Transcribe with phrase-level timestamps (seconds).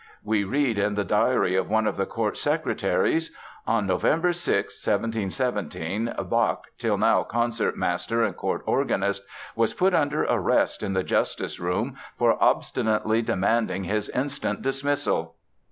[0.23, 3.29] We read in the diary of one of the court secretaries:
[3.67, 9.23] "On November 6, 1717, Bach, till now Concertmaster and Court Organist,
[9.55, 15.35] was put under arrest in the justice room for obstinately demanding his instant dismissal."